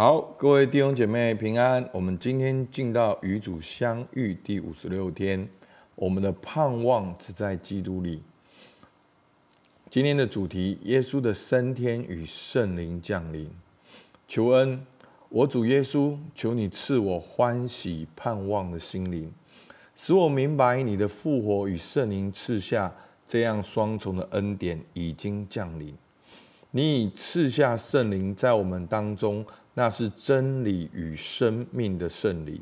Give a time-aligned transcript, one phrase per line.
[0.00, 1.86] 好，各位弟兄姐妹平安。
[1.92, 5.46] 我们今天进到与主相遇第五十六天，
[5.94, 8.22] 我们的盼望只在基督里。
[9.90, 13.50] 今天的主题：耶稣的升天与圣灵降临。
[14.26, 14.80] 求恩，
[15.28, 19.30] 我主耶稣，求你赐我欢喜盼望的心灵，
[19.94, 22.90] 使我明白你的复活与圣灵赐下
[23.26, 25.94] 这样双重的恩典已经降临。
[26.70, 29.44] 你已赐下圣灵在我们当中。
[29.74, 32.60] 那是真理与生命的圣灵，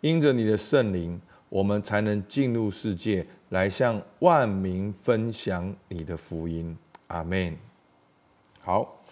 [0.00, 6.76] 因着你的圣灵，我们才能进入世界，来向万民分享你的福音。
[7.08, 7.54] 阿门。
[8.60, 9.02] 好，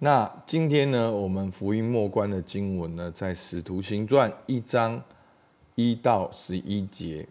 [0.00, 5.00] 那今天呢，我们福音末关的经文呢，在使徒行传一章
[5.76, 7.26] 一到十一节。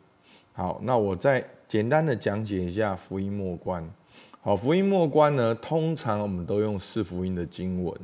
[0.54, 3.88] 好，那我再简单的讲解一下福音末关。
[4.46, 7.98] 好，福音默观呢，通常我们都用四福音的经文。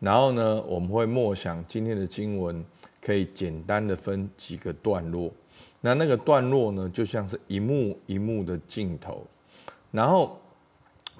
[0.00, 2.64] 然后呢，我们会默想今天的经文，
[3.00, 5.32] 可以简单的分几个段落。
[5.80, 9.24] 那那个段落呢，就像是一幕一幕的镜头。
[9.92, 10.36] 然后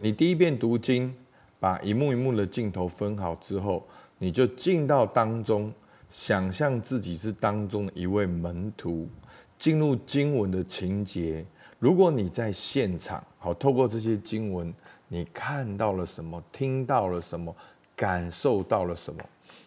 [0.01, 1.15] 你第一遍读经，
[1.61, 3.87] 把一幕一幕的镜头分好之后，
[4.19, 5.73] 你就进到当中，
[6.11, 9.09] 想象自己是当中的一位门徒，
[9.57, 11.47] 进入经文的情节。
[11.79, 14.73] 如果你在现场，好，透过这些经文，
[15.07, 16.43] 你看到了什么？
[16.51, 17.55] 听到了什么？
[17.95, 19.21] 感受到了什么？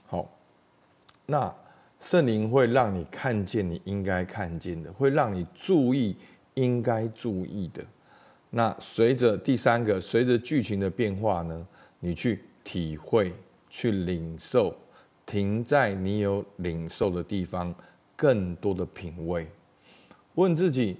[0.07, 0.29] 好，
[1.25, 1.53] 那
[1.99, 6.15] 圣灵会让你看见你应该看见的，会让你注意
[6.55, 7.83] 应该注意的。
[8.49, 11.67] 那随着第三个，随着剧情的变化呢，
[11.99, 13.33] 你去体会、
[13.69, 14.75] 去领受，
[15.25, 17.73] 停在你有领受的地方，
[18.17, 19.47] 更多的品味。
[20.35, 20.97] 问自己，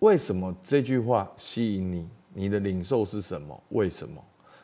[0.00, 2.08] 为什么这句话吸引你？
[2.34, 3.60] 你的领受是什么？
[3.70, 4.22] 为什么？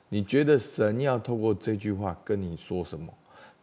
[0.08, 3.12] 你觉得神要透过这句话跟你说什么？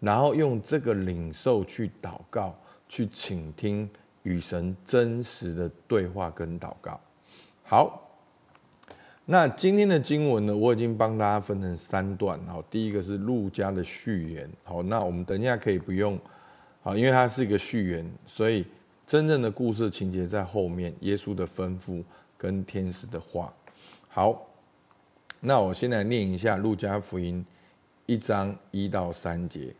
[0.01, 2.53] 然后用这个领受去祷告，
[2.89, 3.89] 去倾听
[4.23, 6.99] 与神真实的对话跟祷告。
[7.63, 8.11] 好，
[9.23, 12.37] 那今天的经文呢，我已经帮大家分成三段。
[12.47, 14.49] 好，第一个是路加的序言。
[14.63, 16.19] 好，那我们等一下可以不用，
[16.81, 18.65] 好，因为它是一个序言，所以
[19.11, 22.01] 真正的故事情节在后面，耶稣的吩咐
[22.37, 23.53] 跟天使的话。
[24.07, 24.47] 好。
[25.41, 27.45] 那我先来念一下《路加福音》
[28.05, 29.75] 一章一到三节。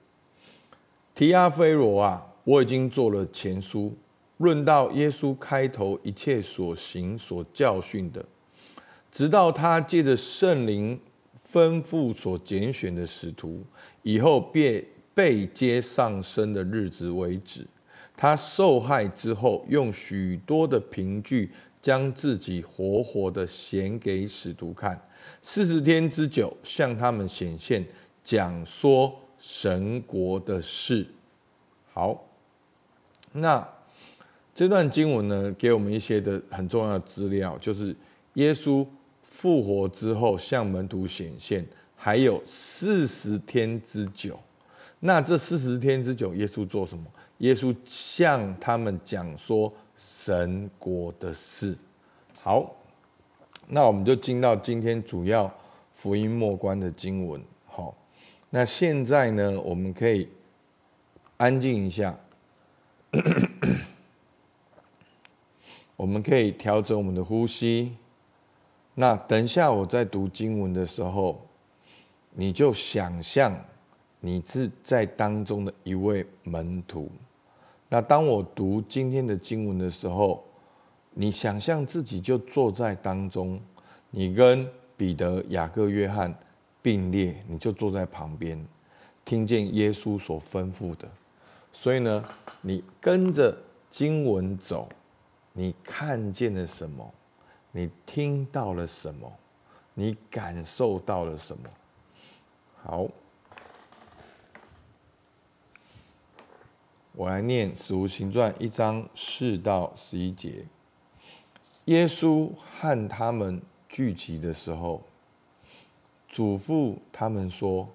[1.15, 3.95] 提阿非罗啊，我已经做了前书，
[4.39, 8.25] 论到耶稣开头一切所行所教训的，
[9.13, 10.99] 直到他借着圣灵
[11.39, 13.63] 吩咐所拣选的使徒，
[14.03, 14.83] 以后便
[15.13, 17.65] 被接上升的日子为止。
[18.21, 21.49] 他受害之后，用许多的凭据，
[21.81, 25.01] 将自己活活的显给使徒看。
[25.41, 27.83] 四十天之久，向他们显现，
[28.23, 31.03] 讲说神国的事。
[31.91, 32.23] 好，
[33.31, 33.67] 那
[34.53, 37.95] 这段经文呢，给我们一些的很重要的资料，就是
[38.35, 38.85] 耶稣
[39.23, 41.65] 复活之后向门徒显现，
[41.95, 44.39] 还有四十天之久。
[44.99, 47.05] 那这四十天之久，耶稣做什么？
[47.41, 51.77] 耶稣向他们讲说神国的事。
[52.41, 52.75] 好。
[53.73, 55.49] 那我们就进到今天主要
[55.93, 57.41] 福音默观的经文。
[57.67, 57.95] 好，
[58.49, 60.27] 那现在呢，我们可以
[61.37, 62.13] 安静一下，
[65.95, 67.95] 我们可以调整我们的呼吸。
[68.93, 71.47] 那等一下我在读经文的时候，
[72.31, 73.57] 你就想象
[74.19, 77.09] 你是在当中的一位门徒。
[77.93, 80.41] 那当我读今天的经文的时候，
[81.09, 83.59] 你想象自己就坐在当中，
[84.11, 84.65] 你跟
[84.95, 86.33] 彼得、雅各、约翰
[86.81, 88.65] 并列，你就坐在旁边，
[89.25, 91.05] 听见耶稣所吩咐的。
[91.73, 92.23] 所以呢，
[92.61, 93.53] 你跟着
[93.89, 94.87] 经文走，
[95.51, 97.13] 你看见了什么？
[97.73, 99.29] 你听到了什么？
[99.93, 101.69] 你感受到了什么？
[102.81, 103.05] 好，
[107.13, 110.65] 我来念《使徒行传》一章四到十一节。
[111.85, 112.49] 耶稣
[112.79, 115.01] 和他们聚集的时候，
[116.29, 117.89] 嘱咐他们说：“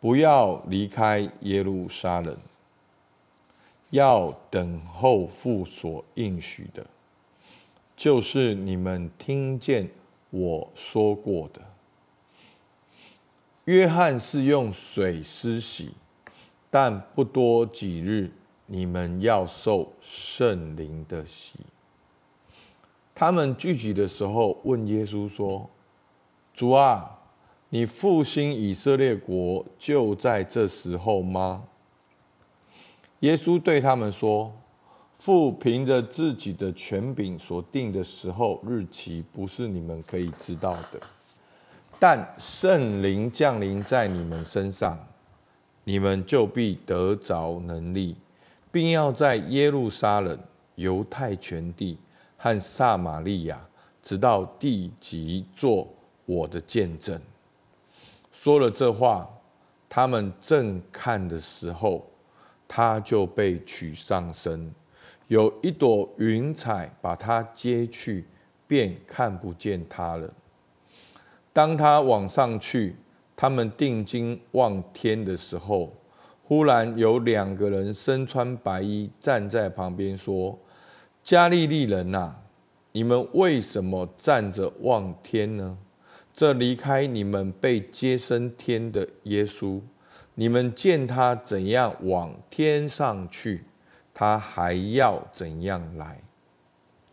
[0.00, 2.36] 不要离开耶路撒冷，
[3.90, 6.84] 要等候父所应许的，
[7.94, 9.88] 就是你们听见
[10.30, 11.62] 我说过的。
[13.66, 15.92] 约翰是用水施洗，
[16.74, 18.30] 但不多几日，
[18.64, 21.58] 你们要受圣灵的洗。”
[23.14, 25.68] 他们聚集的时候，问耶稣说
[26.54, 27.18] ：“主啊，
[27.68, 31.64] 你复兴以色列国就在这时候吗？”
[33.20, 34.50] 耶稣对他们说
[35.18, 40.98] ：“父凭着自己的权柄所定的时候日期，不是你们可以知道的。
[42.00, 44.98] 但圣灵降临在你们身上，
[45.84, 48.16] 你们就必得着能力，
[48.70, 50.38] 并要在耶路撒冷、
[50.76, 51.98] 犹太全地
[52.36, 53.60] 和撒玛利亚，
[54.02, 55.88] 直到地极，做
[56.24, 57.20] 我的见证。”
[58.32, 59.28] 说了这话，
[59.88, 62.06] 他们正看的时候。
[62.74, 64.74] 他就被取上身，
[65.28, 68.24] 有一朵云彩把他接去，
[68.66, 70.32] 便看不见他了。
[71.52, 72.96] 当他往上去，
[73.42, 75.92] 他们定睛望天的时候，
[76.44, 80.56] 忽然有两个人身穿白衣站在旁边，说
[81.24, 82.36] ：“加利利人呐，
[82.92, 85.76] 你们为什么站着望天呢？
[86.32, 89.80] 这离开你们被接升天的耶稣。”
[90.36, 93.64] 你们见他怎样往天上去，
[94.14, 96.22] 他还要怎样来？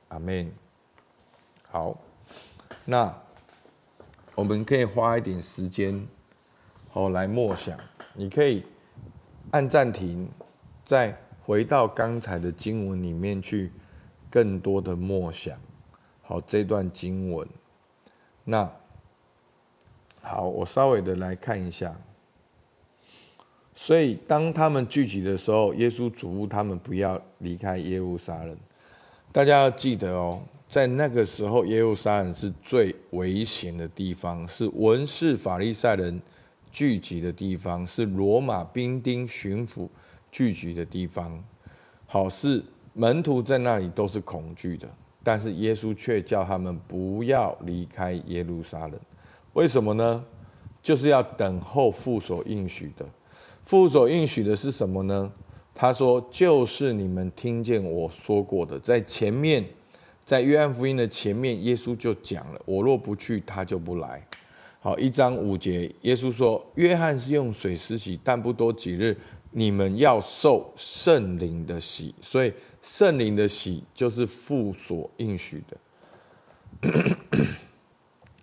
[0.10, 0.52] 阿门。
[1.72, 1.98] 好，
[2.86, 3.12] 那
[4.36, 6.08] 我们可以花一点时间，
[6.90, 7.78] 好来默想。
[8.14, 8.64] 你可以
[9.52, 10.30] 按暂停，
[10.86, 11.16] 再
[11.46, 13.72] 回到刚才的经文里面去，
[14.30, 15.58] 更多的默想。
[16.22, 17.48] 好，这段经文。
[18.44, 18.70] 那
[20.22, 21.96] 好，我稍微的来看一下。
[23.76, 28.58] 所以，当他们聚集的时候，耶稣嘱咐他们不要离开耶路撒冷。
[29.32, 36.22] 大家要记得哦，在那个时候，耶路撒冷是最危险的地方，是文士法利赛人
[36.72, 39.88] 聚集的地方，是罗马兵丁巡抚
[40.32, 41.44] 聚集的地方。
[42.06, 42.64] 好，是
[42.94, 44.90] 门徒在那里都是恐惧的，
[45.24, 49.00] 但是耶稣却叫他们不要离开耶路撒冷。
[49.54, 50.24] 为什么呢？
[50.82, 53.06] 就是要等候父所应许的。
[53.66, 55.32] 父所应许的是什么呢？
[55.76, 59.64] 他说：“就是你们听见我说过的，在前面，
[60.26, 64.22] 在约翰福音的前面，耶稣就讲了：我若不去，他就不来。
[64.82, 69.18] 好，一章五节，耶稣说：约翰是用水施洗，但不多几日，
[69.52, 72.16] 你们要受圣灵的洗。
[72.22, 76.98] 所以，圣灵的洗就是父所应许的。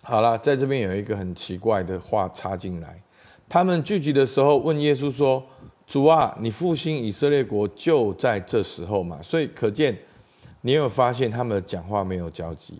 [0.03, 3.01] 好了，在这边有一个很奇怪的话插进来。”
[3.49, 5.43] 他们聚集的时候，问耶稣说
[5.87, 9.97] ：“主啊，你复兴以色列国就在这时候嘛？”所以可见，
[10.61, 12.79] 你有没有发现他们讲话没有交集？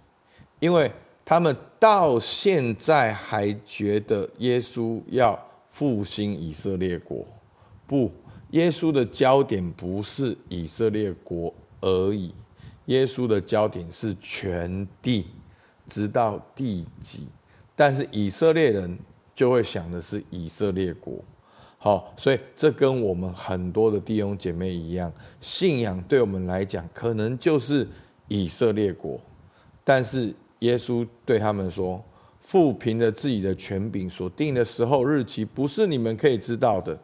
[0.59, 0.91] 因为
[1.29, 5.37] 他们到现在还觉得耶稣要
[5.67, 7.27] 复兴以色列国。
[7.85, 8.09] 不，
[8.51, 12.33] 耶稣的焦点不是以色列国而已，
[12.85, 15.27] 耶稣的焦点是全地，
[15.85, 17.27] 直到地极。
[17.75, 18.97] 但是以色列人。
[19.37, 21.13] 就会想的是以色列国，
[21.77, 27.87] 好，所以这跟我们很多的弟兄姐妹一样，信仰对我们来讲可能就是
[28.27, 29.21] 以色列国，
[29.83, 32.03] 但是耶稣对他们说
[32.41, 36.97] ：“父凭着自己的权柄所定的时候日期，不是你们可以知道的，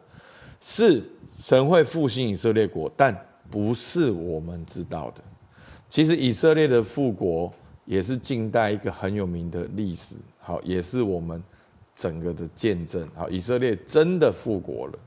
[0.60, 1.02] 是
[1.40, 3.14] 神会复兴以色列国，但
[3.50, 5.22] 不是我们知道的。
[5.88, 7.52] 其实以色列的复国
[7.84, 11.42] 也是近代一个很有名的历史，好，也是我们。”
[11.96, 14.98] 整个的见证，好，以色列真的复国了，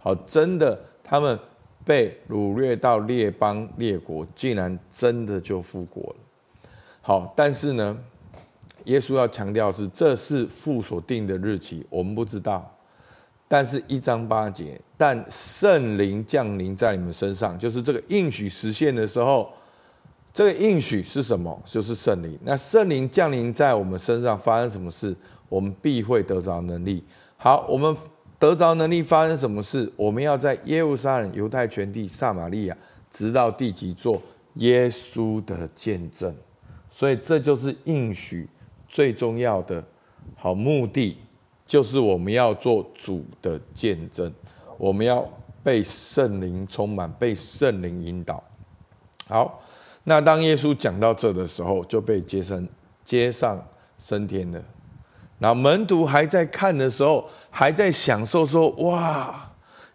[0.00, 1.38] 好，真的他们
[1.84, 6.16] 被掳掠到列邦列国，竟然真的就复国了，
[7.06, 7.94] 好，但是呢，
[8.84, 12.74] 耶稣要强调是这是父所定的日期，我们不知道，
[13.46, 19.52] 但是一章八节，但圣灵降临在你们身上，就是这个应许实现的时候，
[20.32, 21.62] 这个应许是什么？
[21.66, 22.38] 就是圣灵。
[22.42, 25.14] 那圣灵降临在我们身上，发生什么事？
[25.50, 27.04] 我们必会得着能力。
[27.36, 27.94] 好，我们
[28.38, 29.92] 得着能力发生什么事？
[29.94, 32.74] 我们要在耶路撒冷、犹太全地、撒玛利亚，
[33.10, 34.22] 直到地极，做
[34.54, 36.34] 耶稣的见证。
[36.96, 38.48] 所以这就是应许
[38.86, 39.84] 最重要的
[40.36, 41.18] 好目的，
[41.66, 44.32] 就是我们要做主的见证。
[44.78, 45.28] 我们要
[45.64, 48.40] 被圣灵充满，被圣灵引导。
[49.26, 49.60] 好，
[50.04, 52.68] 那当耶稣讲到这的时候，就被接升、
[53.04, 53.60] 接上
[53.98, 54.62] 升天了。
[55.38, 59.43] 那门徒还在看的时候，还在享受说：“哇，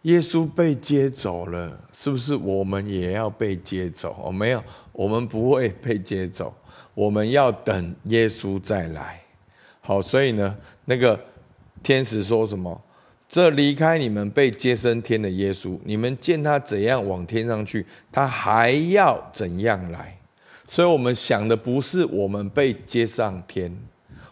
[0.03, 4.63] 耶稣被接走了，是不是我们也要被接走？”哦，没有，
[4.93, 6.53] 我们不会被接走，
[6.93, 9.21] 我们要等耶稣再来。
[9.81, 11.19] 好，所以呢，那个
[11.83, 12.81] 天使说什么？
[13.27, 20.17] 这离开你们被接升天的耶稣，你们见他怎样往天上去，他还要怎样来。
[20.67, 23.75] 所以我们想的不是我们被接上天。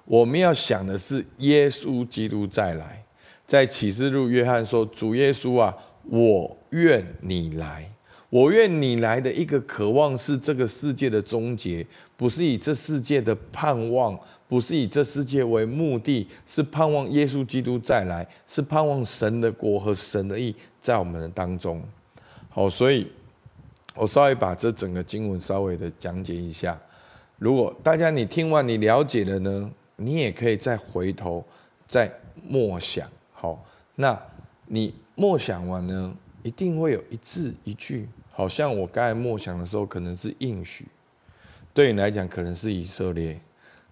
[0.06, 3.04] 我们要想的是耶稣基督再来。
[3.48, 7.92] 在启示录，约翰说：“主耶稣啊，我愿你来。”
[8.30, 11.88] 我愿你来的一个渴望是这个世界的终结，
[12.18, 21.82] 不是以这世界的盼望，不是以这世界为目的，是盼望耶稣基督再来，是盼望神的国和神的意在我们的当中。
[22.50, 23.08] 好，所以
[23.96, 26.78] 我稍微把这整个经文稍微的讲解一下。
[27.40, 31.42] 如果大家你听完你了解了呢，你也可以再回头
[31.88, 32.12] 再
[32.46, 33.10] 默想。
[33.40, 33.64] 好，
[33.94, 34.20] 那
[34.66, 38.10] 你默想完呢，一定会有一字一句。
[38.32, 40.88] 好像我刚才默想的时候，可能是应许，
[41.72, 43.40] 对你来讲可能是以色列，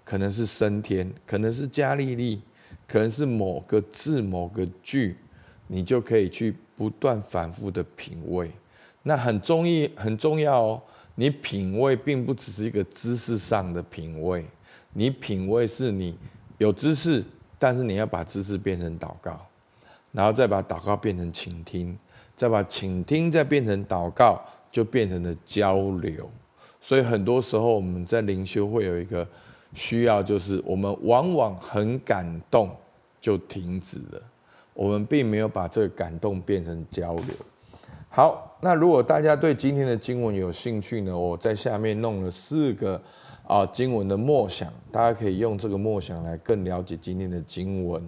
[0.03, 2.41] 可能是升天，可能是加利利，
[2.87, 5.15] 可能是某个字某个句，
[5.67, 8.49] 你就可以去不断反复的品味。
[9.03, 10.81] 那很重要，很重要哦。
[11.13, 14.43] 你品味并不只是一个知识上的品味，
[14.93, 16.17] 你品味是你
[16.57, 17.23] 有知识，
[17.65, 19.43] 但是你要把知识变成祷告，
[20.11, 21.97] 然后再把祷告变成倾听。
[22.35, 24.39] 再把倾听再变成祷告，
[24.71, 26.29] 就变成了交流。
[26.79, 29.27] 所以很多时候我们在灵修会有一个
[29.73, 32.69] 需要，就是我们往往很感动
[33.19, 34.21] 就停止了，
[34.75, 37.35] 我们并没有把这个感动变成交流。
[38.09, 43.01] 好，那如果大家对今天的经文有兴趣呢，我在下面弄了四个
[43.47, 48.03] 啊经文的默想，大家可以用这个默想来更了解今天的经文。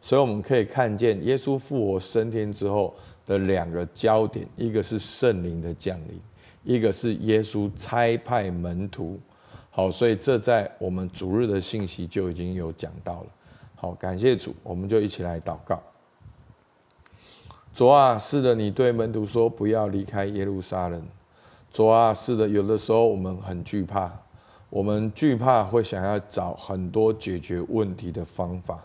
[0.00, 2.94] 所以我们可以看见耶稣复活升天之后。
[3.24, 6.20] 的两个焦点，一个是圣灵的降临，
[6.64, 9.16] 一个是耶稣差派门徒。
[9.70, 13.26] 好，所以这在我们主日的信息就已经有讲到了。
[13.76, 15.80] 好，感谢主，我们就一起来祷告。
[17.72, 21.00] 主啊，是的，你对门徒说不要离开耶路撒冷。
[21.70, 24.12] 主啊，是的，有的时候我们很惧怕，
[24.72, 28.82] 我们惧怕会想要找很多解决问题的方法，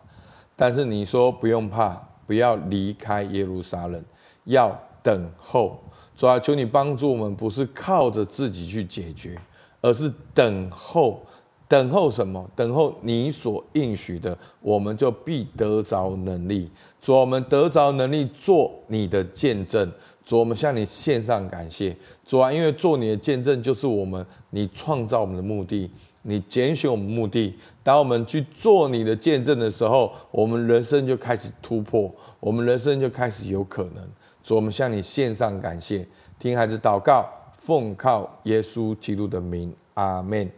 [0.53, 4.03] 但是你说不用怕，不要离开耶路撒冷。
[4.43, 5.81] 要等候，
[6.13, 9.39] 主啊，求你帮助我们，不是靠着自己去解决，
[9.79, 11.21] 而是等候。
[11.69, 12.49] 等候什么？
[12.55, 16.69] 等候你所应许的，我们就必得着能力。
[16.99, 19.89] 主啊，我们得着能力做你的见证。
[20.27, 21.95] 主，我们向你献上感谢。
[22.25, 25.89] 主啊，因为做你的见证就是我们你创造我们的目的，
[26.23, 27.57] 你拣选我们目的。
[27.81, 34.05] 当我们去做你的见证的时候，我们人生就开始突破，我们人生就开始有可能。
[34.41, 36.05] 所以我们向你献上感谢，
[36.37, 37.25] 听孩子祷告，
[37.57, 40.51] 奉靠耶稣基督的名，阿门。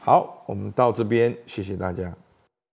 [0.00, 2.23] 好，我们到这边，谢谢大家。